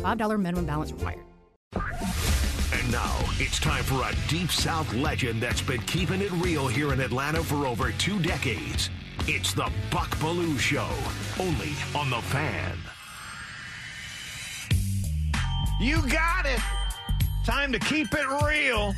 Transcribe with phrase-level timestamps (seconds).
[0.00, 1.24] $5 minimum balance required.
[2.72, 6.92] And now it's time for a Deep South legend that's been keeping it real here
[6.92, 8.90] in Atlanta for over two decades.
[9.26, 10.88] It's the Buck Belue Show,
[11.38, 12.78] only on The Fan.
[15.80, 16.60] You got it.
[17.44, 18.94] Time to keep it real.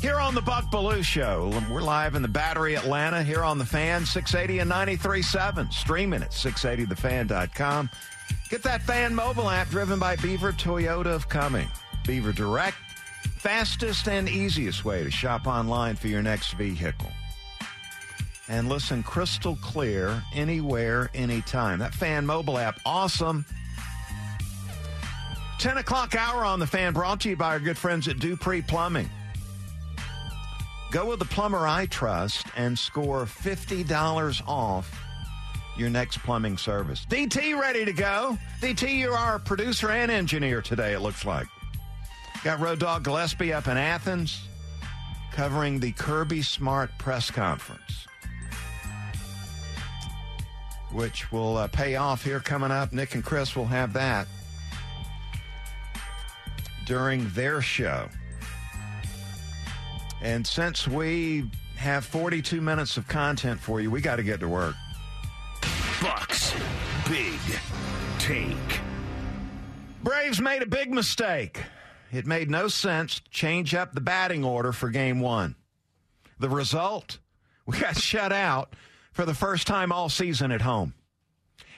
[0.00, 3.66] Here on the Buck Belue Show, we're live in the Battery Atlanta here on the
[3.66, 7.90] Fan 680 and 93.7, streaming at 680thefan.com.
[8.50, 11.68] Get that fan mobile app driven by Beaver Toyota of Cumming.
[12.04, 12.76] Beaver Direct,
[13.38, 17.12] fastest and easiest way to shop online for your next vehicle.
[18.48, 21.78] And listen crystal clear anywhere, anytime.
[21.78, 23.46] That fan mobile app, awesome.
[25.60, 28.62] 10 o'clock hour on the fan brought to you by our good friends at Dupree
[28.62, 29.08] Plumbing.
[30.90, 34.92] Go with the plumber I trust and score $50 off
[35.80, 37.06] your next plumbing service.
[37.08, 38.38] DT ready to go.
[38.60, 41.46] DT, you're our producer and engineer today, it looks like.
[42.44, 44.46] Got Road Dog Gillespie up in Athens
[45.32, 48.06] covering the Kirby Smart press conference,
[50.92, 52.92] which will uh, pay off here coming up.
[52.92, 54.26] Nick and Chris will have that
[56.84, 58.08] during their show.
[60.22, 64.48] And since we have 42 minutes of content for you, we got to get to
[64.48, 64.74] work.
[66.00, 66.54] Bucks
[67.08, 67.38] Big
[68.18, 68.80] Take.
[70.02, 71.62] Braves made a big mistake.
[72.10, 75.56] It made no sense to change up the batting order for game one.
[76.38, 77.18] The result?
[77.66, 78.74] We got shut out
[79.12, 80.94] for the first time all season at home.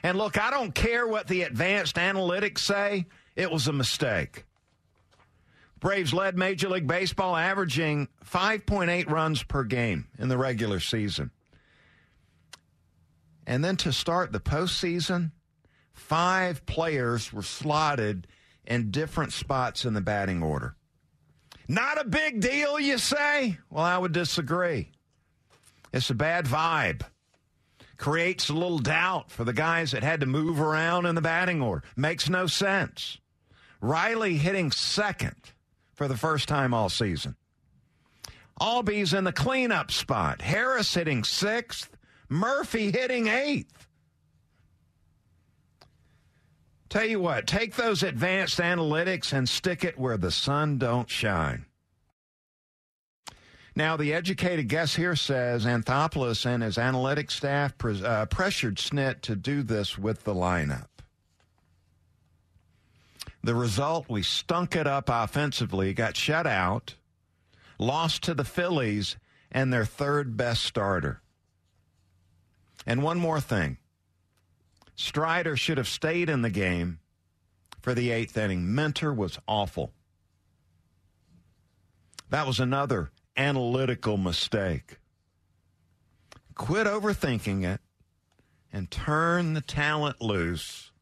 [0.04, 4.44] And look, I don't care what the advanced analytics say, it was a mistake.
[5.80, 11.32] Braves led Major League Baseball, averaging 5.8 runs per game in the regular season.
[13.46, 15.32] And then to start the postseason,
[15.92, 18.26] five players were slotted
[18.64, 20.76] in different spots in the batting order.
[21.68, 23.58] Not a big deal, you say?
[23.70, 24.90] Well, I would disagree.
[25.92, 27.02] It's a bad vibe.
[27.96, 31.62] Creates a little doubt for the guys that had to move around in the batting
[31.62, 31.84] order.
[31.96, 33.18] Makes no sense.
[33.80, 35.36] Riley hitting second
[35.94, 37.36] for the first time all season.
[38.60, 40.42] Albies in the cleanup spot.
[40.42, 41.91] Harris hitting sixth.
[42.32, 43.86] Murphy hitting eighth.
[46.88, 51.66] Tell you what, take those advanced analytics and stick it where the sun don't shine.
[53.74, 59.22] Now, the educated guest here says Anthopoulos and his analytics staff pres- uh, pressured Snit
[59.22, 60.88] to do this with the lineup.
[63.42, 66.94] The result, we stunk it up offensively, got shut out,
[67.78, 69.16] lost to the Phillies
[69.50, 71.22] and their third best starter.
[72.86, 73.78] And one more thing
[74.94, 76.98] Strider should have stayed in the game
[77.80, 78.74] for the eighth inning.
[78.74, 79.92] Minter was awful.
[82.30, 84.98] That was another analytical mistake.
[86.54, 87.80] Quit overthinking it
[88.72, 90.92] and turn the talent loose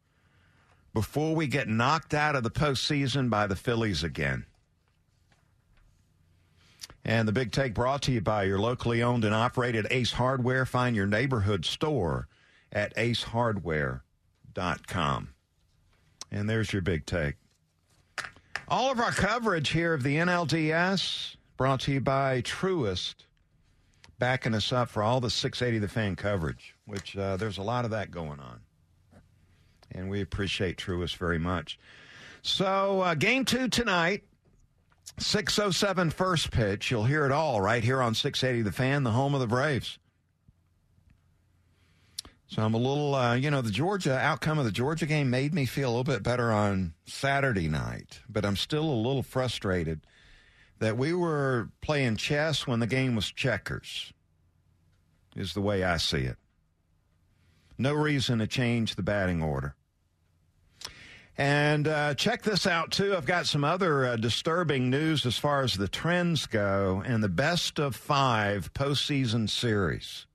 [0.93, 4.47] before we get knocked out of the postseason by the Phillies again.
[7.05, 10.67] And the big take brought to you by your locally owned and operated Ace Hardware.
[10.67, 12.28] Find your neighborhood store
[12.73, 15.29] at acehardware.com.
[16.31, 17.34] And there's your big take.
[18.69, 23.15] All of our coverage here of the NLDS brought to you by Truist,
[24.19, 27.84] backing us up for all the 680 The Fan coverage, which uh, there's a lot
[27.84, 28.61] of that going on.
[29.91, 31.81] And we appreciate Truist very much.
[32.43, 34.23] So, uh, game two tonight.
[35.19, 36.91] 607 first pitch.
[36.91, 39.99] You'll hear it all right here on 680 The Fan, the home of the Braves.
[42.47, 45.55] So I'm a little, uh, you know, the Georgia outcome of the Georgia game made
[45.55, 50.01] me feel a little bit better on Saturday night, but I'm still a little frustrated
[50.81, 54.12] that we were playing chess when the game was checkers,
[55.37, 56.39] is the way I see it.
[57.79, 59.77] No reason to change the batting order.
[61.40, 63.16] And uh, check this out, too.
[63.16, 67.31] I've got some other uh, disturbing news as far as the trends go and the
[67.31, 70.26] best of five postseason series.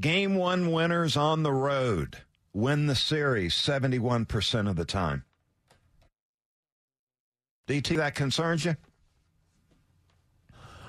[0.00, 2.16] Game one winners on the road
[2.54, 5.24] win the series 71% of the time.
[7.68, 8.76] DT, that concerns you?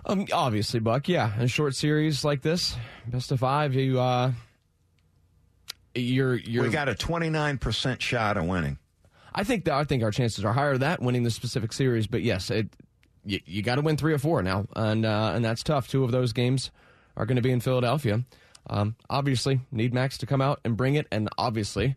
[0.06, 1.10] Um, obviously, Buck.
[1.10, 4.32] Yeah, in short series like this, best of five, you uh,
[5.98, 6.64] you're you're.
[6.64, 8.78] We got a twenty nine percent shot of winning.
[9.34, 12.08] I think that I think our chances are higher that winning the specific series.
[12.08, 12.70] But yes, it
[13.26, 15.88] you, you got to win three or four now, and uh, and that's tough.
[15.88, 16.72] Two of those games
[17.16, 18.24] are going to be in Philadelphia.
[18.70, 21.96] Um, obviously, need Max to come out and bring it, and obviously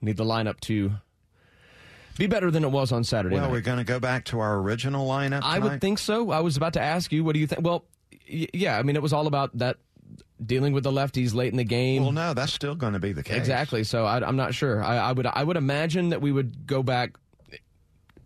[0.00, 0.92] need the lineup to
[2.18, 3.34] be better than it was on Saturday.
[3.34, 3.52] Well, night.
[3.52, 5.40] we're going to go back to our original lineup.
[5.42, 6.30] I would think so.
[6.30, 7.64] I was about to ask you, what do you think?
[7.64, 7.84] Well,
[8.30, 9.78] y- yeah, I mean, it was all about that
[10.44, 12.02] dealing with the lefties late in the game.
[12.02, 13.36] Well, no, that's still going to be the case.
[13.36, 13.84] Exactly.
[13.84, 14.82] So I, am not sure.
[14.82, 17.16] I, I, would I would imagine that we would go back,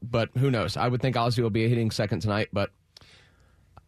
[0.02, 0.76] but who knows?
[0.76, 2.70] I would think Ozzie will be hitting second tonight, but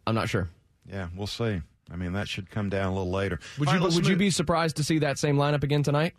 [0.06, 0.48] I'm not sure.
[0.90, 1.60] Yeah, we'll see.
[1.90, 3.40] I mean, that should come down a little later.
[3.58, 6.14] Would All you right, Would you be surprised to see that same lineup again tonight?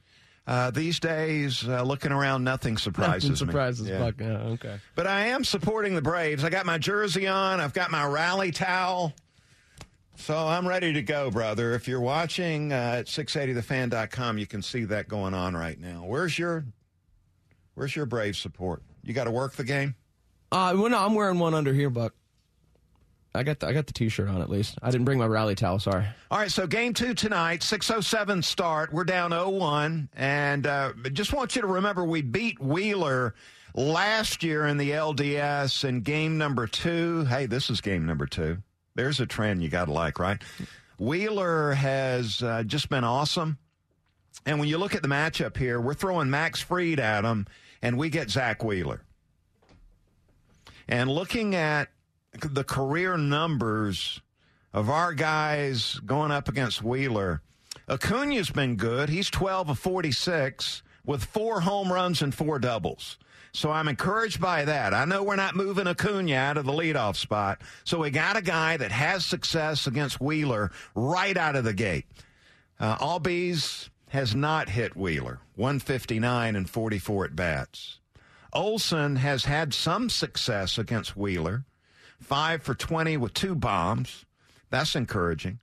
[0.47, 3.51] Uh, these days, uh, looking around, nothing surprises Nothing me.
[3.51, 3.99] surprises Yeah.
[3.99, 4.15] Buck.
[4.19, 4.79] Yeah, okay.
[4.95, 6.43] But I am supporting the Braves.
[6.43, 7.59] I got my jersey on.
[7.59, 9.13] I've got my rally towel.
[10.19, 11.73] So I'm ready to go, brother.
[11.73, 16.03] If you're watching uh, at 680thefan.com, you can see that going on right now.
[16.05, 16.65] Where's your
[17.73, 18.83] Where's your Brave support?
[19.01, 19.95] You got to work the game?
[20.51, 22.13] Uh, well, no, I'm wearing one under here, Buck.
[23.33, 24.77] I got the, I got the T-shirt on at least.
[24.81, 25.79] I didn't bring my rally towel.
[25.79, 26.05] Sorry.
[26.29, 28.91] All right, so game two tonight, 6.07 start.
[28.91, 30.09] We're down 0-1.
[30.15, 33.35] And uh, just want you to remember we beat Wheeler
[33.73, 37.23] last year in the LDS in game number two.
[37.25, 38.57] Hey, this is game number two.
[38.99, 40.41] There's a trend you got to like, right?
[40.97, 43.57] Wheeler has uh, just been awesome.
[44.45, 47.47] And when you look at the matchup here, we're throwing Max Fried at him,
[47.81, 49.01] and we get Zack Wheeler.
[50.89, 51.87] And looking at
[52.33, 54.19] the career numbers
[54.73, 57.41] of our guys going up against Wheeler,
[57.87, 59.07] Acuna's been good.
[59.07, 63.17] He's 12 of 46 with four home runs and four doubles.
[63.51, 64.93] So I'm encouraged by that.
[64.93, 67.61] I know we're not moving Acuna out of the leadoff spot.
[67.83, 72.05] So we got a guy that has success against Wheeler right out of the gate.
[72.79, 77.99] Uh, Albies has not hit Wheeler, 159 and 44 at bats.
[78.53, 81.65] Olson has had some success against Wheeler,
[82.19, 84.25] five for 20 with two bombs.
[84.69, 85.59] That's encouraging.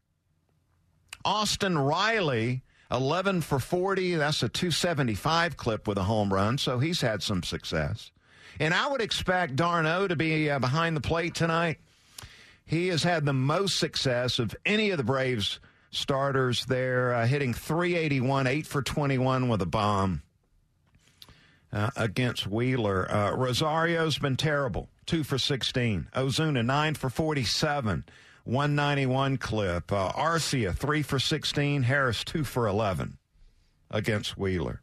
[1.24, 4.14] Austin Riley, 11 for 40.
[4.16, 8.10] That's a 275 clip with a home run, so he's had some success.
[8.58, 11.78] And I would expect d'Arnaud to be uh, behind the plate tonight.
[12.64, 15.60] He has had the most success of any of the Braves
[15.90, 20.22] starters there, uh, hitting 381, 8 for 21 with a bomb
[21.72, 23.10] uh, against Wheeler.
[23.10, 26.08] Uh, Rosario's been terrible, 2 for 16.
[26.14, 28.04] Ozuna, 9 for 47.
[28.46, 29.92] 191 clip.
[29.92, 31.82] Uh, Arcia, 3 for 16.
[31.82, 33.18] Harris, 2 for 11
[33.90, 34.80] against Wheeler.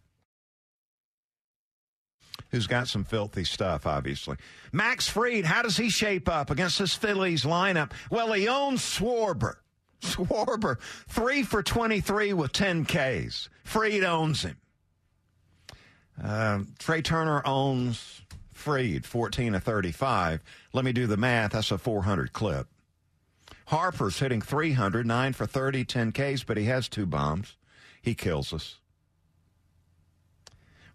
[2.52, 4.38] Who's got some filthy stuff, obviously.
[4.72, 7.92] Max Fried, how does he shape up against this Phillies lineup?
[8.12, 9.56] Well, he owns Schwarber.
[10.02, 13.50] Schwarber, 3 for 23 with 10 Ks.
[13.64, 14.58] Fried owns him.
[16.22, 18.22] Um, Trey Turner owns
[18.52, 20.42] Fried, 14 of 35.
[20.74, 21.54] Let me do the math.
[21.54, 22.68] That's a 400 clip.
[23.68, 27.56] Harper's hitting 300, 9 for 30, 10 Ks, but he has two bombs.
[28.02, 28.80] He kills us.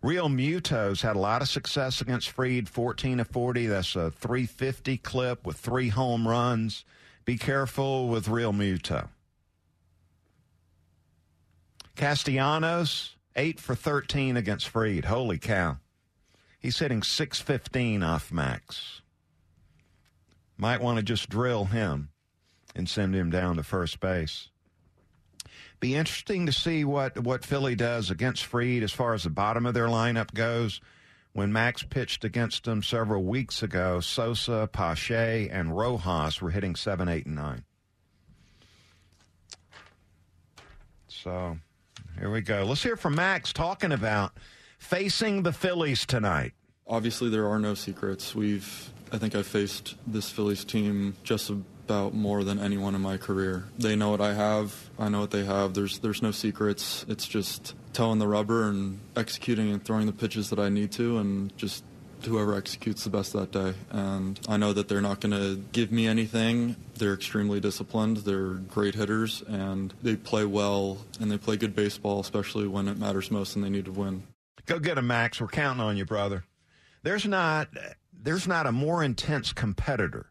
[0.02, 3.66] Realmuto's had a lot of success against Fried, 14 of 40.
[3.66, 6.84] That's a 350 clip with three home runs.
[7.24, 9.08] Be careful with Realmuto.
[11.96, 15.06] Castellanos, 8 for 13 against Fried.
[15.06, 15.78] Holy cow.
[16.60, 19.02] He's hitting 615 off max.
[20.56, 22.10] Might want to just drill him
[22.78, 24.48] and send him down to first base.
[25.80, 29.66] Be interesting to see what, what Philly does against Fried as far as the bottom
[29.66, 30.80] of their lineup goes.
[31.32, 37.08] When Max pitched against them several weeks ago, Sosa, Pache, and Rojas were hitting 7,
[37.08, 37.64] 8, and 9.
[41.06, 41.58] So
[42.18, 42.64] here we go.
[42.64, 44.32] Let's hear from Max talking about
[44.78, 46.54] facing the Phillies tonight.
[46.86, 48.34] Obviously, there are no secrets.
[48.34, 51.50] We've, I think, I faced this Phillies team just
[51.88, 53.64] about more than anyone in my career.
[53.78, 54.90] They know what I have.
[54.98, 55.72] I know what they have.
[55.72, 57.06] There's, there's no secrets.
[57.08, 61.16] It's just toeing the rubber and executing and throwing the pitches that I need to,
[61.16, 61.84] and just
[62.26, 63.72] whoever executes the best that day.
[63.90, 66.76] And I know that they're not going to give me anything.
[66.96, 68.18] They're extremely disciplined.
[68.18, 72.98] They're great hitters, and they play well and they play good baseball, especially when it
[72.98, 74.24] matters most and they need to win.
[74.66, 75.40] Go get him, Max.
[75.40, 76.44] We're counting on you, brother.
[77.02, 77.68] There's not
[78.20, 80.26] there's not a more intense competitor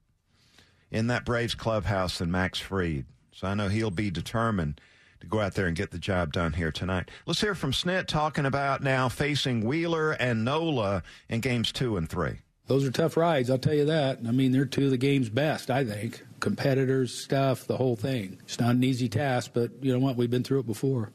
[0.92, 3.06] in that Braves clubhouse than Max Fried.
[3.32, 4.82] So I know he'll be determined
[5.20, 7.10] to go out there and get the job done here tonight.
[7.26, 12.10] Let's hear from Snit talking about now facing Wheeler and Nola in games two and
[12.10, 12.40] three.
[12.68, 14.20] Those are tough rides, I'll tell you that.
[14.28, 16.22] I mean, they're two of the game's best, I think.
[16.42, 18.40] Competitors, stuff, the whole thing.
[18.44, 20.18] It's not an easy task, but you know what?
[20.18, 21.14] We've been through it before.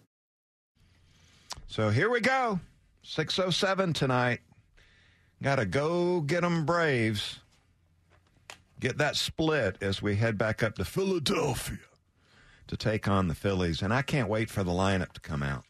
[1.66, 2.58] So here we go.
[3.02, 4.40] 607 tonight.
[5.42, 7.40] Got to go get them Braves.
[8.82, 11.78] Get that split as we head back up to Philadelphia
[12.66, 13.80] to take on the Phillies.
[13.80, 15.62] And I can't wait for the lineup to come out.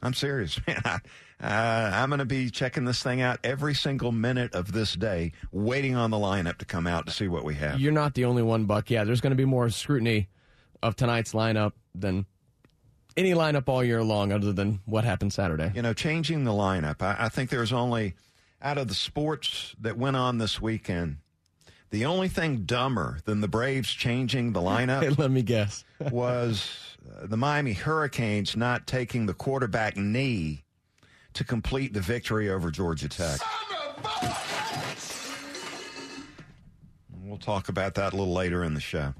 [0.00, 0.80] I'm serious, man.
[0.82, 1.00] I,
[1.42, 5.32] uh, I'm going to be checking this thing out every single minute of this day,
[5.52, 7.78] waiting on the lineup to come out to see what we have.
[7.78, 8.88] You're not the only one, Buck.
[8.90, 10.30] Yeah, there's going to be more scrutiny
[10.82, 12.24] of tonight's lineup than
[13.14, 15.70] any lineup all year long, other than what happened Saturday.
[15.74, 17.02] You know, changing the lineup.
[17.02, 18.14] I, I think there's only
[18.62, 21.18] out of the sports that went on this weekend.
[21.92, 26.96] The only thing dumber than the Braves changing the lineup, hey, let me guess, was
[27.06, 30.64] uh, the Miami Hurricanes not taking the quarterback knee
[31.34, 33.40] to complete the victory over Georgia Tech.
[37.22, 39.12] We'll talk about that a little later in the show.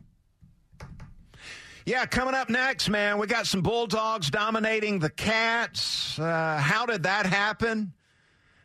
[1.85, 6.19] Yeah, coming up next, man, we got some Bulldogs dominating the Cats.
[6.19, 7.93] Uh, how did that happen?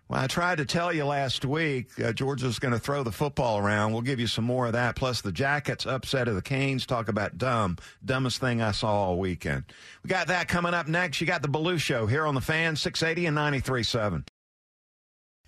[0.10, 3.58] Well, I tried to tell you last week uh, Georgia's going to throw the football
[3.58, 3.92] around.
[3.92, 4.96] We'll give you some more of that.
[4.96, 6.86] Plus, the Jackets upset of the Canes.
[6.86, 7.78] Talk about dumb.
[8.06, 9.66] Dumbest thing I saw all weekend.
[10.04, 11.20] We got that coming up next.
[11.20, 14.26] You got the Belue Show here on the fan, 680 and 93.7.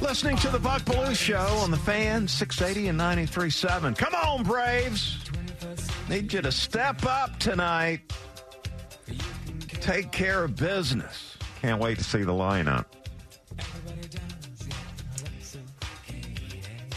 [0.00, 3.96] Listening to the Buck Belue Show on the fan, 680 and 93.7.
[3.96, 5.18] Come on, Braves.
[6.08, 8.12] Need you to step up tonight.
[9.68, 11.36] Take care of business.
[11.60, 12.86] Can't wait to see the lineup.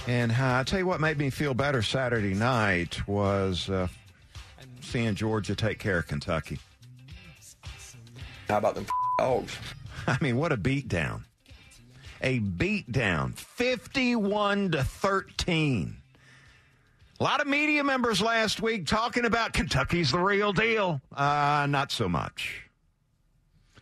[0.08, 3.88] And uh, I tell you what made me feel better Saturday night was uh,
[4.82, 6.60] seeing Georgia take care of Kentucky.
[8.50, 8.86] How about them
[9.18, 9.58] dogs?
[10.08, 11.24] I mean, what a beatdown
[12.24, 15.98] a beatdown, 51 to 13.
[17.20, 21.02] A lot of media members last week talking about Kentucky's the real deal.
[21.16, 22.64] Uh, not so much.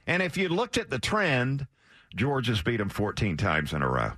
[0.05, 1.67] And if you looked at the trend,
[2.15, 4.11] Georgia's beat them 14 times in a row.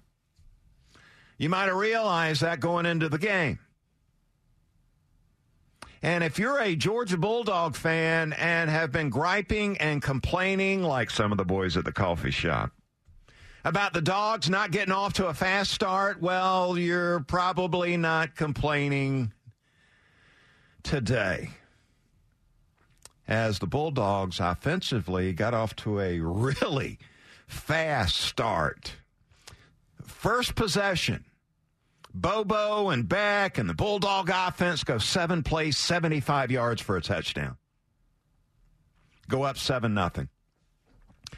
[1.37, 3.59] You might have realized that going into the game.
[6.01, 11.31] And if you're a Georgia Bulldog fan and have been griping and complaining like some
[11.31, 12.71] of the boys at the coffee shop,
[13.63, 19.31] about the dogs not getting off to a fast start, well, you're probably not complaining
[20.83, 21.49] today.
[23.25, 26.99] As the Bulldogs offensively got off to a really
[27.47, 28.95] fast start.
[30.05, 31.23] First possession,
[32.13, 37.57] Bobo and Beck and the Bulldog offense go seven plays, 75 yards for a touchdown.
[39.29, 40.27] Go up 7 nothing.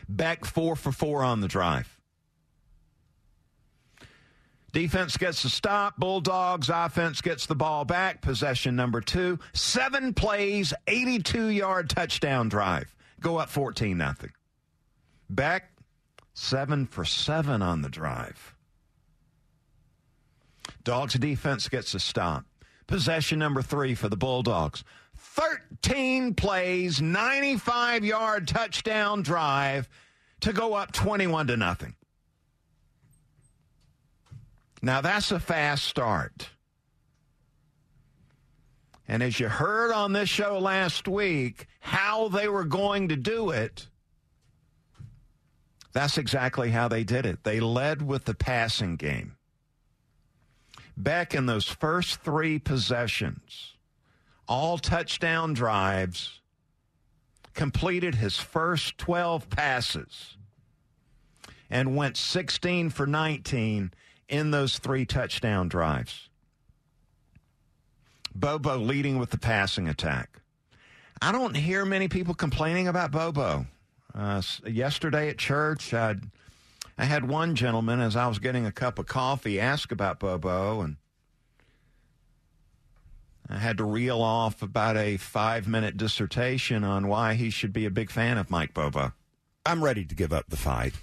[0.09, 1.94] Beck four for four on the drive.
[4.75, 5.95] Defense gets the stop.
[5.95, 8.21] Bulldogs offense gets the ball back.
[8.21, 9.39] Possession number two.
[9.53, 12.93] Seven plays, 82 yard touchdown drive.
[13.21, 14.31] Go up 14 nothing.
[15.29, 15.71] Beck
[16.33, 18.53] seven for seven on the drive.
[20.83, 22.43] Dogs defense gets a stop.
[22.85, 24.83] Possession number three for the Bulldogs.
[25.15, 29.87] 13 plays, 95 yard touchdown drive
[30.41, 31.95] to go up 21 to nothing.
[34.85, 36.47] Now, that's a fast start.
[39.07, 43.49] And as you heard on this show last week, how they were going to do
[43.49, 43.87] it,
[45.91, 47.43] that's exactly how they did it.
[47.43, 49.37] They led with the passing game.
[50.95, 53.73] Beck in those first three possessions,
[54.47, 56.41] all touchdown drives,
[57.55, 60.37] completed his first 12 passes,
[61.71, 63.91] and went 16 for 19
[64.27, 66.29] in those three touchdown drives.
[68.33, 70.41] Bobo leading with the passing attack.
[71.21, 73.65] I don't hear many people complaining about Bobo.
[74.13, 76.21] Uh, yesterday at church, I'd,
[76.97, 80.81] I had one gentleman, as I was getting a cup of coffee, ask about Bobo,
[80.81, 80.97] and
[83.49, 87.85] I had to reel off about a five minute dissertation on why he should be
[87.85, 89.13] a big fan of Mike Bobo.
[89.65, 90.93] I'm ready to give up the fight.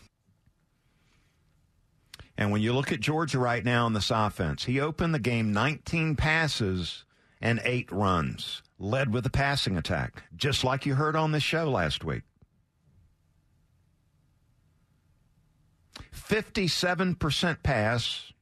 [2.42, 5.52] And when you look at Georgia right now in this offense, he opened the game
[5.52, 7.04] 19 passes
[7.40, 11.70] and eight runs, led with a passing attack, just like you heard on this show
[11.70, 12.22] last week.
[16.12, 18.32] 57% pass,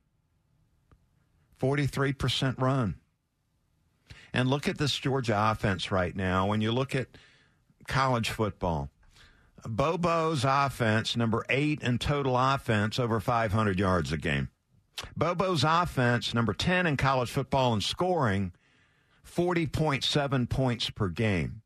[1.60, 2.94] 43% run.
[4.32, 6.46] And look at this Georgia offense right now.
[6.46, 7.08] When you look at
[7.86, 8.88] college football,
[9.66, 14.48] Bobo's offense, number eight in total offense, over 500 yards a game.
[15.16, 18.52] Bobo's offense, number 10 in college football in scoring,
[19.26, 21.62] 40.7 points per game.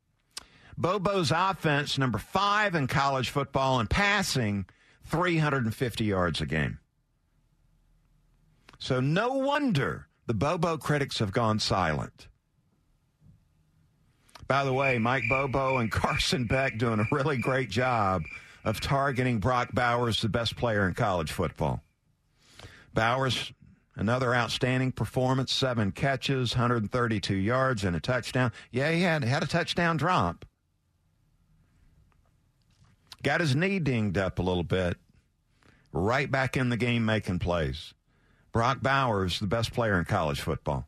[0.77, 4.65] Bobo's offense, number five in college football in passing,
[5.05, 6.79] 350 yards a game.
[8.77, 12.27] So no wonder the Bobo critics have gone silent.
[14.47, 18.23] By the way, Mike Bobo and Carson Beck doing a really great job
[18.63, 21.81] of targeting Brock Bowers, the best player in college football.
[22.93, 23.53] Bowers,
[23.95, 28.51] another outstanding performance, seven catches, 132 yards, and a touchdown.
[28.71, 30.45] Yeah, he had, had a touchdown drop.
[33.23, 34.97] Got his knee dinged up a little bit.
[35.91, 37.93] Right back in the game making plays.
[38.51, 40.87] Brock Bowers, the best player in college football.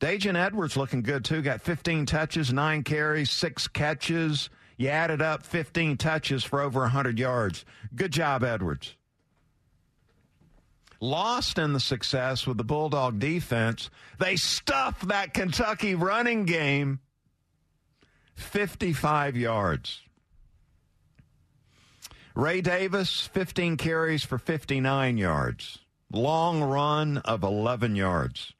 [0.00, 1.42] Daijun Edwards looking good too.
[1.42, 4.50] Got 15 touches, nine carries, six catches.
[4.76, 7.64] You added up 15 touches for over 100 yards.
[7.94, 8.94] Good job, Edwards.
[11.00, 13.90] Lost in the success with the Bulldog defense.
[14.18, 17.00] They stuffed that Kentucky running game
[18.34, 20.02] 55 yards.
[22.34, 25.78] Ray Davis, 15 carries for 59 yards.
[26.12, 28.52] Long run of 11 yards.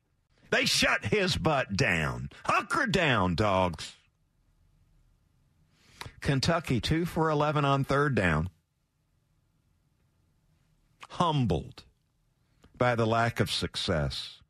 [0.51, 2.31] They shut his butt down.
[2.45, 3.95] Hunker down, dogs.
[6.21, 8.49] Kentucky, 2 for 11 on third down.
[11.11, 11.85] Humbled
[12.77, 14.41] by the lack of success.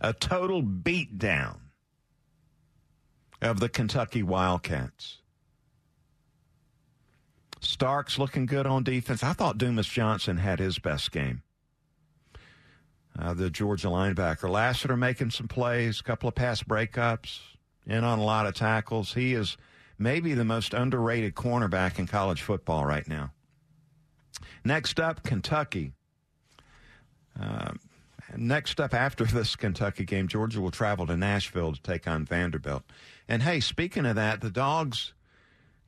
[0.00, 1.58] A total beatdown
[3.42, 5.18] of the Kentucky Wildcats.
[7.60, 9.24] Starks looking good on defense.
[9.24, 11.42] I thought Dumas Johnson had his best game
[13.20, 14.48] uh, the Georgia linebacker.
[14.48, 17.40] Lassiter making some plays, a couple of pass breakups,
[17.86, 19.14] in on a lot of tackles.
[19.14, 19.56] He is
[19.98, 23.32] maybe the most underrated cornerback in college football right now.
[24.64, 25.92] Next up, Kentucky.
[27.40, 27.72] Uh,
[28.36, 32.84] next up after this Kentucky game, Georgia will travel to Nashville to take on Vanderbilt.
[33.28, 35.12] And hey, speaking of that, the Dogs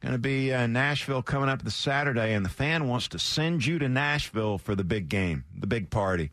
[0.01, 3.67] going to be uh, Nashville coming up this Saturday, and the fan wants to send
[3.67, 6.31] you to Nashville for the big game, the big party.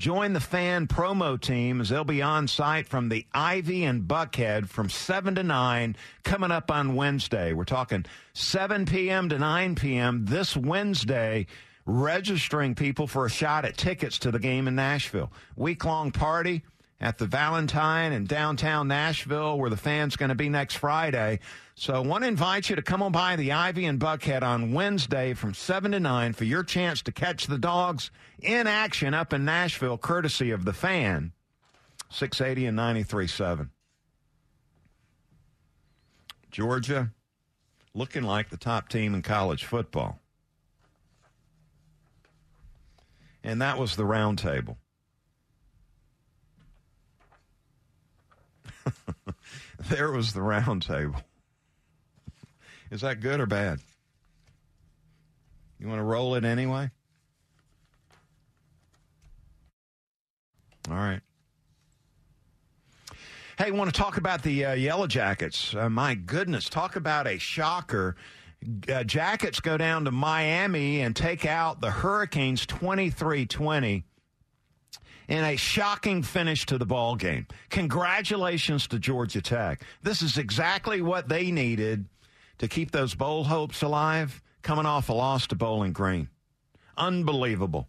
[0.00, 4.66] Join the fan promo team as they'll be on site from the Ivy and Buckhead
[4.66, 7.52] from 7 to 9 coming up on Wednesday.
[7.52, 9.28] We're talking 7 p.m.
[9.28, 10.24] to 9 p.m.
[10.24, 11.46] this Wednesday,
[11.84, 15.30] registering people for a shot at tickets to the game in Nashville.
[15.54, 16.62] Week long party
[17.00, 21.40] at the Valentine in downtown Nashville, where the fans going to be next Friday.
[21.74, 24.72] So I want to invite you to come on by the Ivy and Buckhead on
[24.72, 28.10] Wednesday from 7 to 9 for your chance to catch the dogs
[28.40, 31.32] in action up in Nashville, courtesy of the fan,
[32.10, 33.70] 680 and 93.7.
[36.50, 37.12] Georgia
[37.94, 40.18] looking like the top team in college football.
[43.42, 44.76] And that was the roundtable.
[49.88, 51.20] there was the round table.
[52.90, 53.80] Is that good or bad?
[55.78, 56.90] You want to roll it anyway?
[60.90, 61.20] All right.
[63.56, 65.74] Hey, want to talk about the uh, Yellow Jackets?
[65.74, 68.16] Uh, my goodness, talk about a shocker.
[68.92, 74.04] Uh, Jackets go down to Miami and take out the Hurricanes 23 20
[75.30, 77.46] in a shocking finish to the ball game.
[77.70, 79.82] Congratulations to Georgia Tech.
[80.02, 82.06] This is exactly what they needed
[82.58, 86.28] to keep those bowl hopes alive coming off a loss to Bowling Green.
[86.96, 87.88] Unbelievable.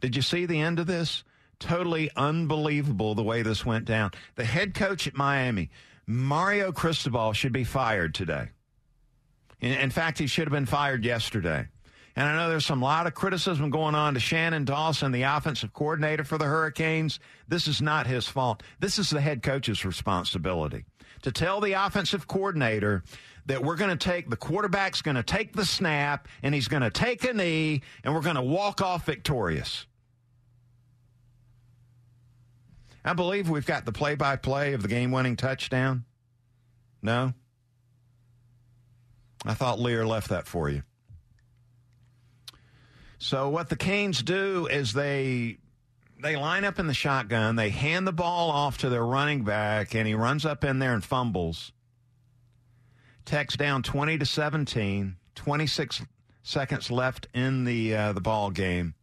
[0.00, 1.22] Did you see the end of this?
[1.60, 4.10] Totally unbelievable the way this went down.
[4.34, 5.70] The head coach at Miami,
[6.04, 8.48] Mario Cristobal, should be fired today.
[9.60, 11.68] In, fact, he should have been fired yesterday.
[12.16, 15.72] And I know there's some lot of criticism going on to Shannon Dawson, the offensive
[15.72, 17.18] coordinator for the Hurricanes.
[17.48, 18.62] This is not his fault.
[18.78, 20.84] This is the head coach's responsibility
[21.22, 23.02] to tell the offensive coordinator
[23.46, 26.82] that we're going to take the quarterback's going to take the snap and he's going
[26.82, 29.86] to take a knee and we're going to walk off victorious.
[33.04, 36.04] I believe we've got the play by play of the game winning touchdown.
[37.02, 37.34] No?
[39.44, 40.82] I thought Lear left that for you.
[43.18, 45.58] So what the Canes do is they
[46.20, 49.94] they line up in the shotgun, they hand the ball off to their running back,
[49.94, 51.72] and he runs up in there and fumbles.
[53.24, 56.02] Tech's down 20 to 17, 26
[56.42, 58.94] seconds left in the uh, the ball game.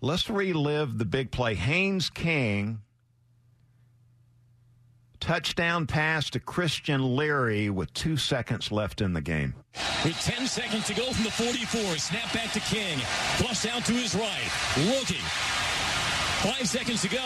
[0.00, 1.54] Let's relive the big play.
[1.54, 2.80] Haynes King
[5.22, 9.54] touchdown pass to Christian Leary with two seconds left in the game.
[10.04, 12.98] With 10 seconds to go from the 44, snap back to King.
[13.38, 14.50] Flush out to his right.
[14.90, 15.22] Looking.
[16.42, 17.22] Five seconds to go.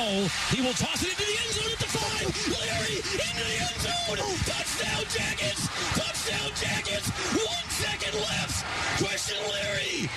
[0.52, 2.28] He will toss it into the end zone at the five.
[2.52, 4.20] Leary into the end zone.
[4.44, 5.64] Touchdown Jackets.
[5.96, 7.08] Touchdown Jackets.
[7.32, 8.60] One second left.
[9.00, 10.10] Christian Leary.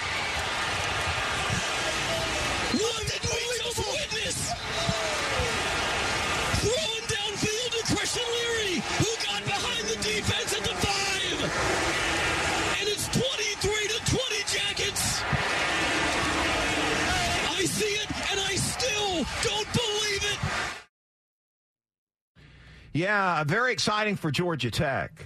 [23.00, 25.26] Yeah, very exciting for Georgia Tech.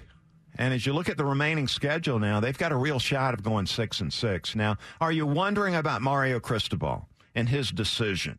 [0.60, 3.42] And as you look at the remaining schedule now, they've got a real shot of
[3.42, 4.56] going six and six.
[4.56, 8.38] Now, are you wondering about Mario Cristobal and his decision?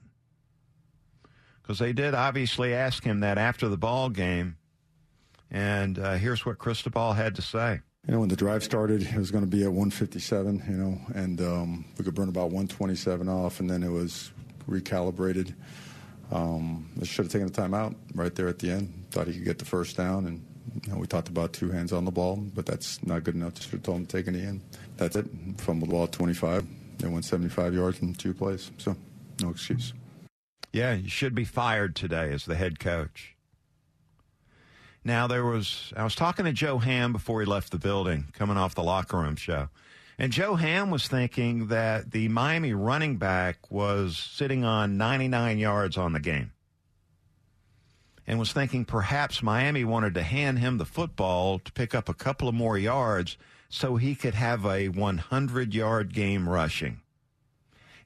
[1.60, 4.56] Because they did obviously ask him that after the ball game.
[5.50, 7.80] And uh, here's what Cristobal had to say.
[8.06, 11.00] You know, when the drive started, it was going to be at 157, you know,
[11.12, 14.30] and um, we could burn about 127 off, and then it was
[14.70, 15.54] recalibrated.
[16.34, 19.06] Um, I should have taken the timeout right there at the end.
[19.12, 20.44] Thought he could get the first down, and
[20.84, 23.54] you know, we talked about two hands on the ball, but that's not good enough.
[23.54, 24.60] Just should have told him to take it in.
[24.96, 25.26] That's it.
[25.58, 26.66] Fumbled the ball at 25.
[26.98, 28.96] They went 75 yards in two plays, so
[29.40, 29.92] no excuse.
[30.72, 33.36] Yeah, you should be fired today as the head coach.
[35.04, 38.56] Now there was I was talking to Joe Ham before he left the building, coming
[38.56, 39.68] off the locker room show.
[40.18, 45.96] And Joe Ham was thinking that the Miami running back was sitting on 99 yards
[45.96, 46.52] on the game.
[48.26, 52.14] And was thinking perhaps Miami wanted to hand him the football to pick up a
[52.14, 53.36] couple of more yards
[53.68, 57.00] so he could have a 100 yard game rushing.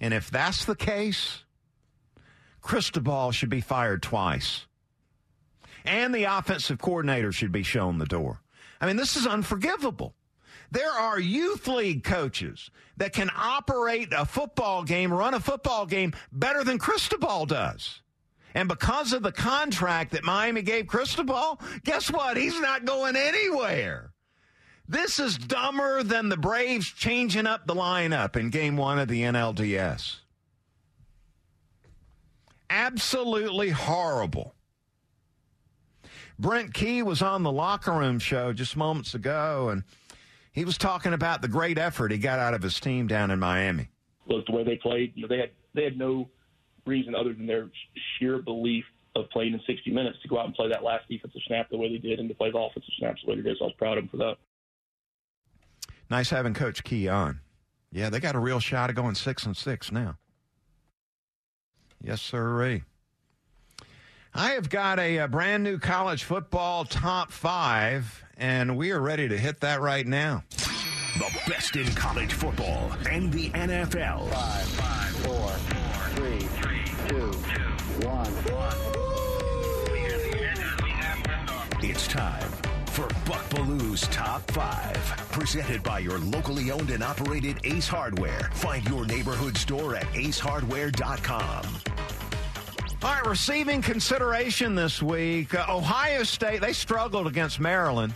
[0.01, 1.45] And if that's the case,
[2.63, 4.67] Cristobal should be fired twice
[5.89, 8.41] and the offensive coordinator should be shown the door.
[8.81, 10.15] I mean, this is unforgivable.
[10.71, 16.13] There are youth league coaches that can operate a football game, run a football game
[16.31, 18.03] better than Cristobal does.
[18.55, 22.37] And because of the contract that Miami gave Cristobal, guess what?
[22.37, 24.13] He's not going anywhere.
[24.89, 29.23] This is dumber than the Braves changing up the lineup in game one of the
[29.23, 30.17] NLDS.
[32.71, 34.55] Absolutely horrible.
[36.39, 39.83] Brent Key was on the locker room show just moments ago, and
[40.59, 43.39] he was talking about the great effort he got out of his team down in
[43.39, 43.89] Miami.
[44.27, 46.29] Look, the way they played, you know, they had they had no
[46.85, 47.69] reason other than their
[48.19, 51.41] sheer belief of playing in 60 minutes to go out and play that last defensive
[51.47, 53.57] snap the way they did and to play the offensive snaps the way they did.
[53.59, 54.37] So I was proud of them for that.
[56.11, 57.41] Nice having Coach Key on.
[57.93, 60.19] Yeah, they got a real shot of going six and six now.
[62.03, 62.81] Yes, sir.
[64.35, 69.29] I have got a, a, brand new college football top five, and we are ready
[69.29, 70.45] to hit that right now.
[71.19, 74.31] The best in college football and the NFL.
[74.31, 78.99] Five, five, four, four, three, three, two, two, one, one.
[81.81, 82.51] It's time
[82.87, 84.95] for Buck Belue's Top 5.
[85.33, 88.51] Presented by your locally owned and operated Ace Hardware.
[88.55, 91.65] Find your neighborhood store at acehardware.com.
[93.01, 95.55] All right, receiving consideration this week.
[95.55, 98.13] Uh, Ohio State, they struggled against Maryland.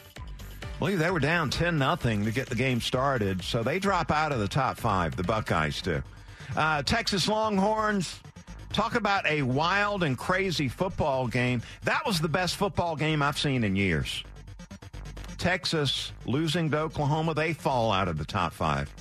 [0.82, 4.32] Believe they were down 10 nothing to get the game started, so they drop out
[4.32, 6.02] of the top five, the Buckeyes do.
[6.56, 8.18] Uh, Texas Longhorns,
[8.72, 11.62] talk about a wild and crazy football game.
[11.84, 14.24] That was the best football game I've seen in years.
[15.38, 18.92] Texas losing to Oklahoma, they fall out of the top five.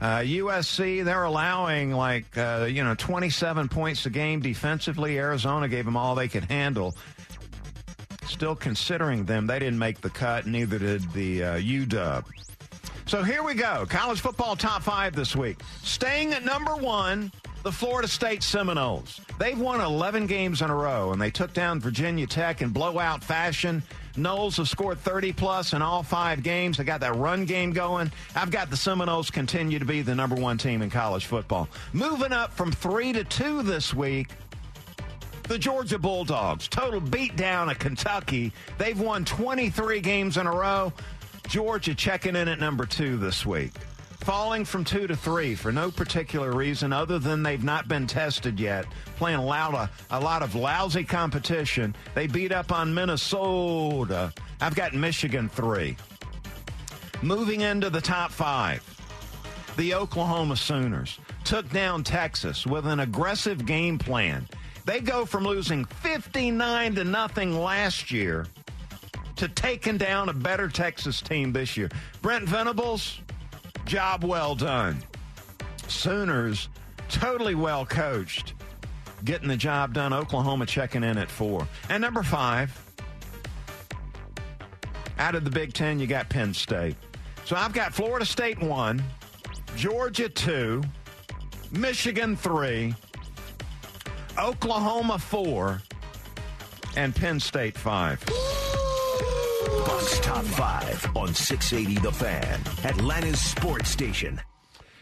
[0.00, 5.18] Uh, USC, they're allowing like, uh, you know, 27 points a game defensively.
[5.18, 6.94] Arizona gave them all they could handle.
[8.38, 12.24] Still considering them, they didn't make the cut, neither did the uh, UW.
[13.04, 13.84] So here we go.
[13.88, 15.58] College football top five this week.
[15.82, 17.32] Staying at number one,
[17.64, 19.20] the Florida State Seminoles.
[19.40, 23.24] They've won 11 games in a row, and they took down Virginia Tech in blowout
[23.24, 23.82] fashion.
[24.14, 26.76] Noles have scored 30 plus in all five games.
[26.76, 28.12] They got that run game going.
[28.36, 31.68] I've got the Seminoles continue to be the number one team in college football.
[31.92, 34.28] Moving up from three to two this week,
[35.48, 36.68] the Georgia Bulldogs.
[36.68, 38.52] Total beatdown of Kentucky.
[38.76, 40.92] They've won 23 games in a row.
[41.48, 43.72] Georgia checking in at number two this week.
[44.20, 48.60] Falling from two to three for no particular reason other than they've not been tested
[48.60, 48.84] yet.
[49.16, 51.96] Playing a lot of, a lot of lousy competition.
[52.14, 54.34] They beat up on Minnesota.
[54.60, 55.96] I've got Michigan three.
[57.22, 58.84] Moving into the top five,
[59.78, 64.46] the Oklahoma Sooners took down Texas with an aggressive game plan.
[64.88, 68.46] They go from losing 59 to nothing last year
[69.36, 71.90] to taking down a better Texas team this year.
[72.22, 73.20] Brent Venables,
[73.84, 74.96] job well done.
[75.88, 76.70] Sooners,
[77.10, 78.54] totally well coached,
[79.26, 80.14] getting the job done.
[80.14, 81.68] Oklahoma checking in at four.
[81.90, 82.72] And number five,
[85.18, 86.96] out of the Big Ten, you got Penn State.
[87.44, 89.02] So I've got Florida State one,
[89.76, 90.82] Georgia two,
[91.72, 92.94] Michigan three,
[94.38, 95.82] Oklahoma four,
[96.96, 98.24] and Penn State five.
[99.86, 104.40] Bucks Top 5 on 680 The Fan, Atlanta's sports station.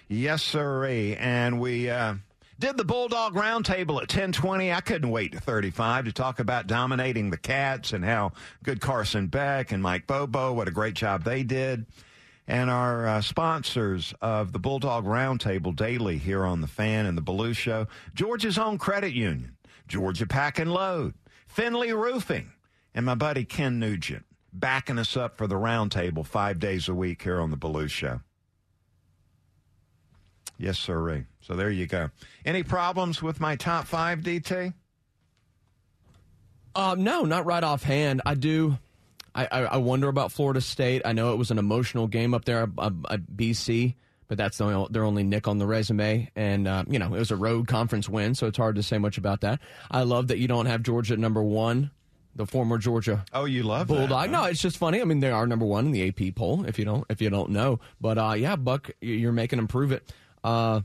[0.08, 1.16] Yes, sirree.
[1.16, 2.14] And we uh,
[2.58, 4.72] did the Bulldog Roundtable at 1020.
[4.72, 9.26] I couldn't wait to 35 to talk about dominating the Cats and how good Carson
[9.26, 11.84] Beck and Mike Bobo, what a great job they did.
[12.48, 17.22] And our uh, sponsors of the Bulldog Roundtable daily here on the Fan and the
[17.22, 19.56] Belue Show, Georgia's own credit union,
[19.88, 21.14] Georgia Pack and Load,
[21.48, 22.52] Finley Roofing,
[22.94, 27.22] and my buddy Ken Nugent backing us up for the roundtable five days a week
[27.22, 28.20] here on the Belue Show.
[30.58, 31.26] Yes, sir.
[31.42, 32.10] So there you go.
[32.44, 34.72] Any problems with my top five, DT?
[36.74, 38.22] Uh, no, not right offhand.
[38.24, 38.78] I do.
[39.36, 41.02] I, I, I wonder about Florida State.
[41.04, 43.94] I know it was an emotional game up there at, at BC,
[44.28, 46.30] but that's the, their only nick on the resume.
[46.34, 48.98] And, uh, you know, it was a road conference win, so it's hard to say
[48.98, 49.60] much about that.
[49.90, 51.90] I love that you don't have Georgia at number one
[52.34, 53.24] the former Georgia.
[53.32, 54.08] Oh, you love Bulldog.
[54.10, 54.26] That, huh?
[54.26, 55.00] No, it's just funny.
[55.00, 56.66] I mean, they are number one in the AP poll.
[56.66, 59.90] If you don't, if you don't know, but uh, yeah, Buck, you're making them prove
[59.90, 60.12] it.
[60.44, 60.82] Uh,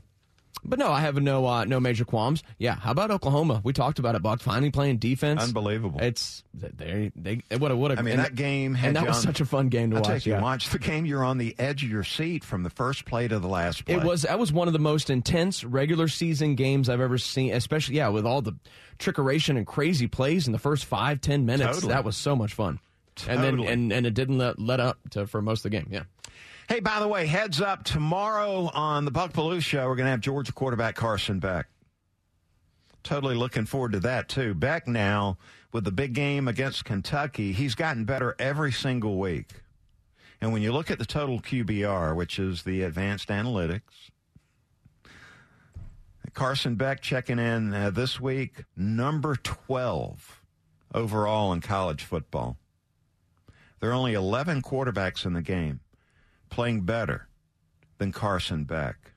[0.64, 2.42] but no, I have no uh, no major qualms.
[2.58, 3.60] Yeah, how about Oklahoma?
[3.64, 4.22] We talked about it.
[4.22, 5.42] Buck finally playing defense.
[5.42, 6.00] Unbelievable.
[6.00, 7.98] It's they they what a what a.
[7.98, 10.26] I mean, that game and that was on, such a fun game to I'll watch.
[10.26, 10.42] You yeah.
[10.42, 11.04] watch the game.
[11.04, 13.96] You're on the edge of your seat from the first play to the last play.
[13.96, 17.52] It was that was one of the most intense regular season games I've ever seen.
[17.52, 18.56] Especially yeah, with all the
[18.98, 21.74] trickeration and crazy plays in the first five ten minutes.
[21.74, 21.92] Totally.
[21.92, 22.78] That was so much fun.
[23.28, 25.88] And then and and it didn't let let up to, for most of the game.
[25.90, 26.04] Yeah.
[26.68, 30.12] Hey, by the way, heads up tomorrow on the Buck Belue Show, we're going to
[30.12, 31.66] have Georgia quarterback Carson Beck.
[33.02, 34.54] Totally looking forward to that, too.
[34.54, 35.38] Beck now,
[35.72, 39.48] with the big game against Kentucky, he's gotten better every single week.
[40.40, 44.10] And when you look at the total QBR, which is the advanced analytics,
[46.34, 50.42] Carson Beck checking in uh, this week, number 12
[50.94, 52.56] overall in college football.
[53.80, 55.80] There are only 11 quarterbacks in the game
[56.52, 57.26] playing better
[57.98, 59.12] than Carson Beck.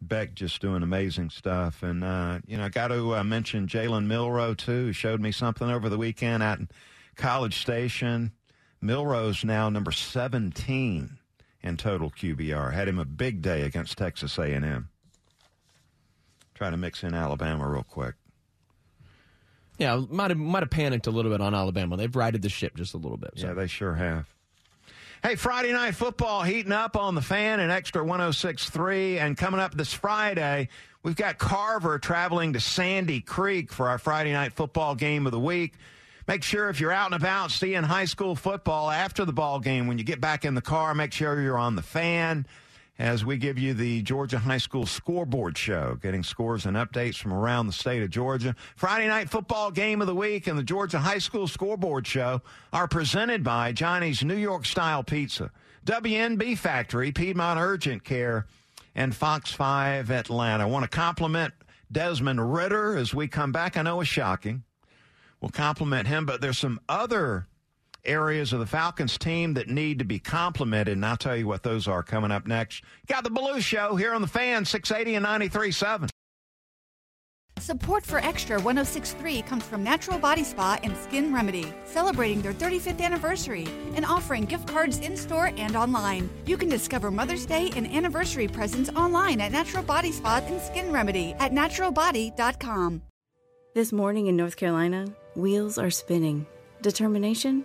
[0.00, 1.82] Beck just doing amazing stuff.
[1.82, 5.32] And, uh, you know, I got to uh, mention Jalen Milroe, too, who showed me
[5.32, 6.68] something over the weekend out in
[7.16, 8.32] College Station.
[8.80, 11.18] Milroe's now number 17
[11.62, 12.72] in total QBR.
[12.72, 14.90] Had him a big day against Texas A&M.
[16.54, 18.14] Try to mix in Alabama real quick.
[19.78, 21.96] Yeah, might have might have panicked a little bit on Alabama.
[21.96, 23.30] They've righted the ship just a little bit.
[23.36, 23.46] So.
[23.46, 24.26] Yeah, they sure have.
[25.20, 29.18] Hey, Friday night football heating up on the fan and extra 1063.
[29.18, 30.68] And coming up this Friday,
[31.02, 35.40] we've got Carver traveling to Sandy Creek for our Friday night football game of the
[35.40, 35.74] week.
[36.28, 39.88] Make sure if you're out and about seeing high school football after the ball game,
[39.88, 42.46] when you get back in the car, make sure you're on the fan
[42.98, 47.32] as we give you the Georgia High School scoreboard show, getting scores and updates from
[47.32, 48.56] around the state of Georgia.
[48.74, 52.88] Friday night football game of the week and the Georgia High School scoreboard show are
[52.88, 55.52] presented by Johnny's New York Style Pizza,
[55.86, 58.46] WNB Factory, Piedmont Urgent Care,
[58.96, 60.64] and Fox 5 Atlanta.
[60.64, 61.54] I want to compliment
[61.92, 63.76] Desmond Ridder as we come back.
[63.76, 64.64] I know it's shocking.
[65.40, 67.46] We'll compliment him, but there's some other
[68.08, 71.62] areas of the Falcons team that need to be complimented, and I'll tell you what
[71.62, 72.82] those are coming up next.
[73.06, 76.08] Got the Belue Show here on the fan, 680 and 93.7.
[77.60, 83.00] Support for Extra 1063 comes from Natural Body Spa and Skin Remedy, celebrating their 35th
[83.00, 86.30] anniversary and offering gift cards in store and online.
[86.46, 90.92] You can discover Mother's Day and anniversary presents online at Natural Body Spa and Skin
[90.92, 93.02] Remedy at naturalbody.com.
[93.74, 96.46] This morning in North Carolina, wheels are spinning.
[96.80, 97.64] Determination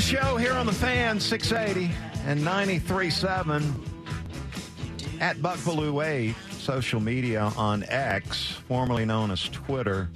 [0.00, 1.92] Show here on the fan, 680
[2.24, 10.08] and 93.7 at Buck Belue 8, social media on X, formerly known as Twitter.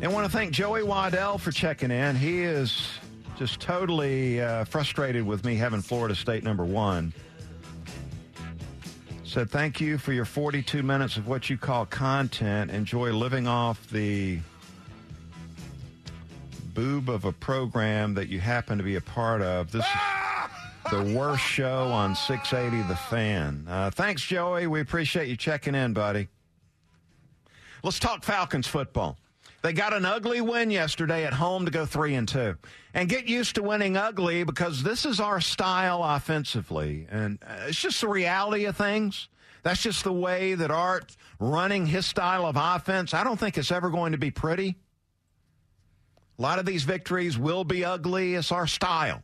[0.00, 2.14] And want to thank Joey Waddell for checking in.
[2.14, 2.86] He is
[3.36, 7.12] just totally uh, frustrated with me having Florida State number one.
[9.24, 12.70] Said, thank you for your 42 minutes of what you call content.
[12.70, 14.38] Enjoy living off the
[16.74, 19.72] boob of a program that you happen to be a part of.
[19.72, 23.66] This is the worst show on 680 The Fan.
[23.68, 24.66] Uh, thanks, Joey.
[24.66, 26.28] We appreciate you checking in, buddy.
[27.82, 29.16] Let's talk Falcons football.
[29.62, 32.56] They got an ugly win yesterday at home to go three and two,
[32.94, 37.80] and get used to winning ugly because this is our style offensively, and uh, it's
[37.80, 39.28] just the reality of things.
[39.62, 43.12] That's just the way that Art running his style of offense.
[43.12, 44.76] I don't think it's ever going to be pretty.
[46.40, 48.34] A lot of these victories will be ugly.
[48.34, 49.22] It's our style.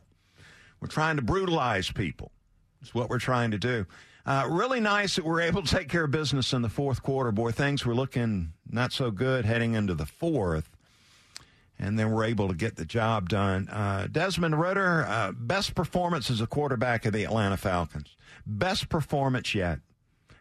[0.79, 2.31] We're trying to brutalize people.
[2.79, 3.87] It's what we're trying to do.
[4.23, 7.31] Uh, really nice that we're able to take care of business in the fourth quarter.
[7.31, 10.69] Boy, things were looking not so good heading into the fourth.
[11.79, 13.67] And then we're able to get the job done.
[13.69, 18.15] Uh, Desmond Ridder, uh, best performance as a quarterback of the Atlanta Falcons.
[18.45, 19.79] Best performance yet.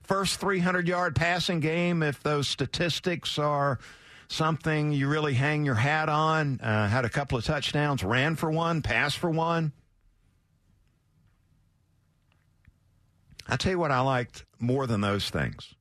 [0.03, 3.79] First 300 yard passing game, if those statistics are
[4.29, 6.61] something you really hang your hat on.
[6.61, 9.73] Uh, had a couple of touchdowns, ran for one, passed for one.
[13.49, 15.75] I tell you what I liked more than those things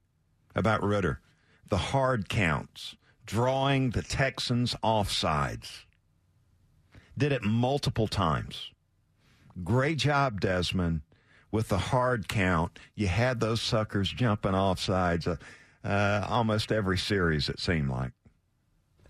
[0.56, 1.20] about Ridder
[1.68, 5.84] the hard counts, drawing the Texans offsides.
[7.18, 8.72] Did it multiple times.
[9.64, 11.02] Great job, Desmond,
[11.52, 12.78] with the hard count.
[12.94, 18.12] You had those suckers jumping offsides uh, uh, almost every series, it seemed like.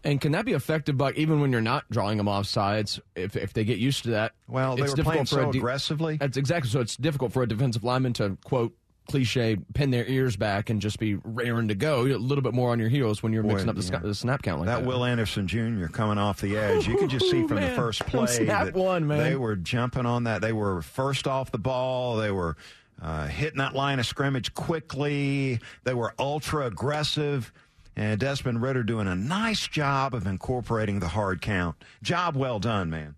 [0.06, 3.00] And can that be effective, Buck, even when you're not drawing them off sides?
[3.16, 5.52] If, if they get used to that, well, they it's were difficult playing for so
[5.52, 6.18] de- aggressively.
[6.18, 6.80] That's exactly so.
[6.80, 8.74] It's difficult for a defensive lineman to quote
[9.08, 12.06] cliche pin their ears back and just be raring to go.
[12.06, 13.98] You're a little bit more on your heels when you're Boy, mixing up the, yeah.
[14.00, 14.88] sc- the snap count like that that.
[14.88, 15.88] Will Anderson Jr.
[15.88, 16.88] coming off the edge.
[16.88, 19.20] You could just see from the first play snap that one, man.
[19.20, 20.42] they were jumping on that.
[20.42, 22.18] They were first off the ball.
[22.18, 22.58] They were
[23.02, 25.60] uh, hitting that line of scrimmage quickly.
[25.84, 27.52] They were ultra aggressive.
[27.96, 31.78] And Desmond Ridder doing a nice job of incorporating the hard count.
[32.04, 33.16] Job well done, man.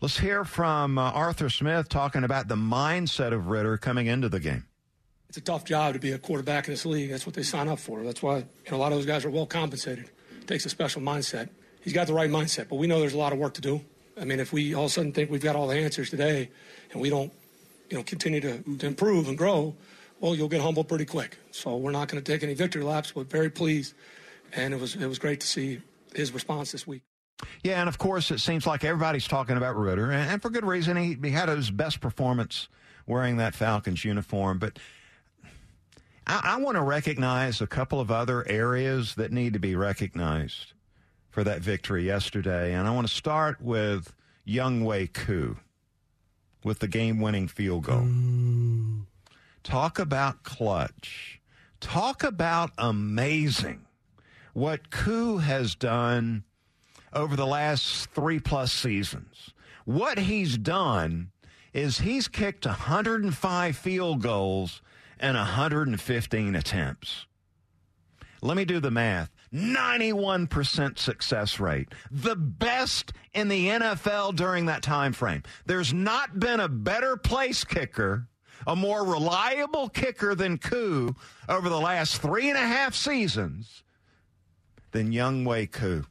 [0.00, 4.40] Let's hear from uh, Arthur Smith talking about the mindset of Ridder coming into the
[4.40, 4.66] game.
[5.28, 7.10] It's a tough job to be a quarterback in this league.
[7.10, 8.02] That's what they sign up for.
[8.02, 10.10] That's why you know, a lot of those guys are well compensated.
[10.40, 11.50] It takes a special mindset.
[11.82, 13.80] He's got the right mindset, but we know there's a lot of work to do.
[14.20, 16.50] I mean, if we all of a sudden think we've got all the answers today
[16.92, 17.32] and we don't,
[17.90, 19.76] you know, continue to, to improve and grow,
[20.20, 21.38] well, you'll get humbled pretty quick.
[21.50, 23.94] So we're not going to take any victory laps, but very pleased.
[24.52, 25.80] And it was it was great to see
[26.14, 27.02] his response this week.
[27.62, 30.64] Yeah, and of course, it seems like everybody's talking about Ridder, and, and for good
[30.64, 30.96] reason.
[30.96, 32.68] He, he had his best performance
[33.06, 34.78] wearing that Falcons uniform, but
[36.26, 40.74] I, I want to recognize a couple of other areas that need to be recognized
[41.30, 44.14] for that victory yesterday, and I want to start with
[44.46, 45.56] Younghoe Koo
[46.62, 48.06] with the game-winning field goal.
[49.62, 51.40] Talk about clutch.
[51.80, 53.86] Talk about amazing
[54.52, 56.44] what Koo has done
[57.12, 59.50] over the last three plus seasons.
[59.84, 61.30] What he's done
[61.72, 64.82] is he's kicked 105 field goals
[65.18, 67.26] and 115 attempts.
[68.42, 69.30] Let me do the math.
[69.52, 71.88] 91% success rate.
[72.10, 75.42] The best in the NFL during that time frame.
[75.66, 78.28] There's not been a better place kicker,
[78.66, 81.14] a more reliable kicker than Koo
[81.48, 83.82] over the last three and a half seasons
[84.92, 86.04] than Younghoe Koo.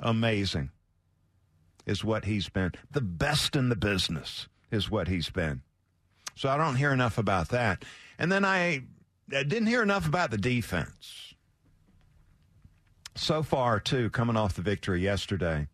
[0.00, 0.70] Amazing
[1.86, 2.72] is what he's been.
[2.90, 5.62] The best in the business is what he's been.
[6.34, 7.84] So I don't hear enough about that.
[8.18, 8.82] And then I,
[9.34, 11.34] I didn't hear enough about the defense.
[13.14, 15.68] So far, too, coming off the victory yesterday,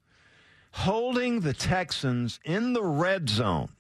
[0.72, 3.70] holding the Texans in the red zone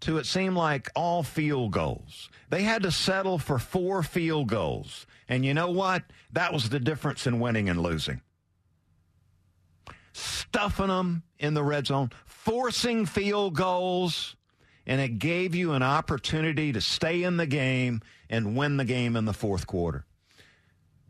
[0.00, 2.28] to it seemed like all field goals.
[2.50, 5.06] They had to settle for four field goals.
[5.28, 6.04] And you know what?
[6.32, 8.20] That was the difference in winning and losing.
[10.12, 14.36] Stuffing them in the red zone, forcing field goals,
[14.86, 19.16] and it gave you an opportunity to stay in the game and win the game
[19.16, 20.04] in the fourth quarter.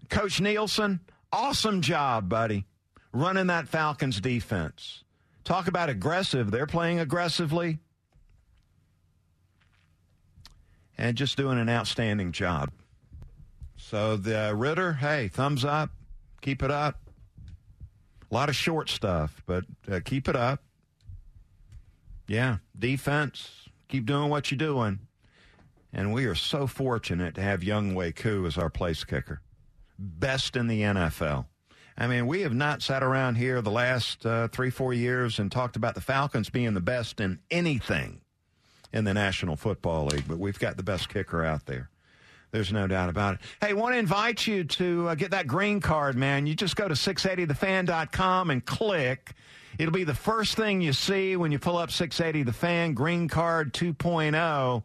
[0.09, 1.01] Coach Nielsen,
[1.33, 2.65] awesome job, buddy,
[3.13, 5.05] running that Falcons defense.
[5.45, 6.51] Talk about aggressive.
[6.51, 7.79] They're playing aggressively
[10.99, 12.71] and just doing an outstanding job.
[13.77, 15.91] So the Ridder, hey, thumbs up,
[16.41, 17.01] keep it up.
[18.31, 20.63] A lot of short stuff, but uh, keep it up.
[22.27, 25.01] Yeah, defense, keep doing what you're doing.
[25.93, 29.41] And we are so fortunate to have Younghoe Koo as our place kicker.
[29.99, 31.47] Best in the NFL.
[31.97, 35.51] I mean, we have not sat around here the last uh, three, four years and
[35.51, 38.21] talked about the Falcons being the best in anything
[38.93, 41.91] in the National Football League, but we've got the best kicker out there.
[42.53, 43.41] There's no doubt about it.
[43.61, 46.47] Hey, want to invite you to uh, get that green card, man.
[46.47, 49.35] You just go to 680thefan.com and click.
[49.79, 53.29] It'll be the first thing you see when you pull up 680 The Fan Green
[53.29, 54.83] Card 2.0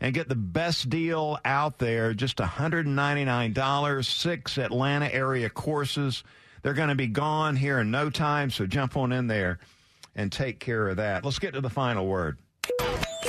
[0.00, 2.14] and get the best deal out there.
[2.14, 6.24] Just $199, six Atlanta area courses.
[6.62, 9.60] They're going to be gone here in no time, so jump on in there
[10.16, 11.24] and take care of that.
[11.24, 12.38] Let's get to the final word.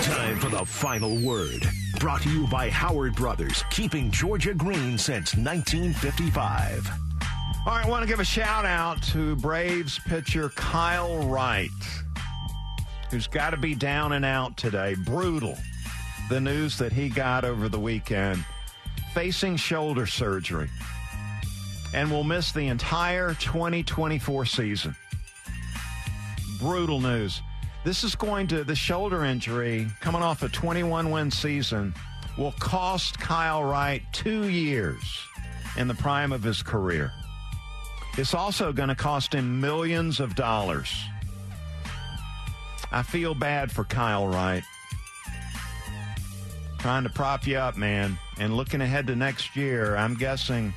[0.03, 1.67] Time for the final word.
[1.99, 6.89] Brought to you by Howard Brothers, keeping Georgia green since 1955.
[7.65, 11.69] All right, I want to give a shout out to Braves pitcher Kyle Wright,
[13.11, 14.95] who's got to be down and out today.
[14.95, 15.57] Brutal.
[16.29, 18.45] The news that he got over the weekend,
[19.13, 20.69] facing shoulder surgery,
[21.93, 24.95] and will miss the entire 2024 season.
[26.59, 27.41] Brutal news.
[27.83, 31.93] This is going to, the shoulder injury coming off a 21 win season
[32.37, 35.01] will cost Kyle Wright two years
[35.77, 37.13] in the prime of his career.
[38.17, 40.93] It's also going to cost him millions of dollars.
[42.91, 44.63] I feel bad for Kyle Wright.
[46.79, 48.17] Trying to prop you up, man.
[48.39, 50.73] And looking ahead to next year, I'm guessing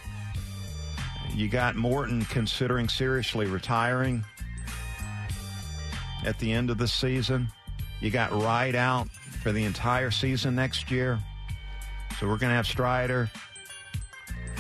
[1.35, 4.25] you got Morton considering seriously retiring
[6.25, 7.49] at the end of the season.
[8.01, 9.09] You got Wright out
[9.43, 11.19] for the entire season next year.
[12.19, 13.31] So we're going to have Strider.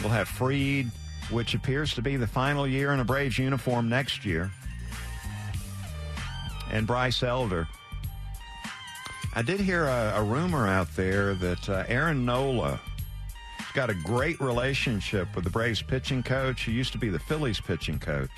[0.01, 0.91] We'll have Fried,
[1.31, 4.51] which appears to be the final year in a Braves uniform next year.
[6.71, 7.69] And Bryce Elder.
[9.35, 12.81] I did hear a, a rumor out there that uh, Aaron Nola
[13.59, 17.19] has got a great relationship with the Braves pitching coach, who used to be the
[17.19, 18.31] Phillies pitching coach.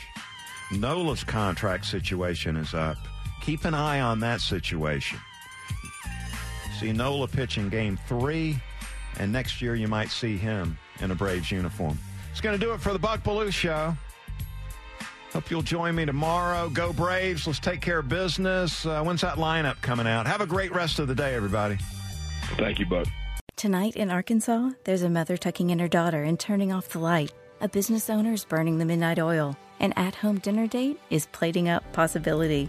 [0.70, 2.96] Nola's contract situation is up.
[3.44, 5.18] Keep an eye on that situation.
[6.80, 8.56] See Nola pitch in game three,
[9.18, 11.98] and next year you might see him in a Braves uniform.
[12.32, 13.94] It's going to do it for the Buck Belue Show.
[15.32, 16.68] Hope you'll join me tomorrow.
[16.68, 17.46] Go Braves.
[17.46, 18.86] Let's take care of business.
[18.86, 20.26] Uh, when's that lineup coming out?
[20.26, 21.76] Have a great rest of the day, everybody.
[22.56, 23.06] Thank you, Buck.
[23.56, 27.32] Tonight in Arkansas, there's a mother tucking in her daughter and turning off the light.
[27.60, 29.56] A business owner is burning the midnight oil.
[29.80, 32.68] An at home dinner date is plating up possibility.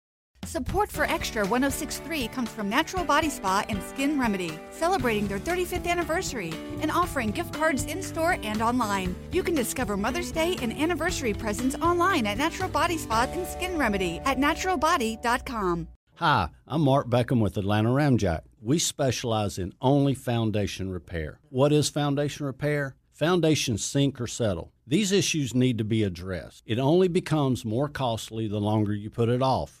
[0.45, 5.85] Support for Extra 1063 comes from Natural Body Spa and Skin Remedy, celebrating their 35th
[5.85, 9.15] anniversary and offering gift cards in store and online.
[9.31, 13.77] You can discover Mother's Day and anniversary presents online at Natural Body Spa and Skin
[13.77, 15.87] Remedy at naturalbody.com.
[16.15, 18.41] Hi, I'm Mark Beckham with Atlanta Ramjack.
[18.59, 21.39] We specialize in only foundation repair.
[21.49, 22.95] What is foundation repair?
[23.11, 24.71] Foundations sink or settle.
[24.87, 26.63] These issues need to be addressed.
[26.65, 29.80] It only becomes more costly the longer you put it off.